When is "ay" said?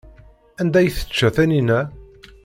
0.79-0.87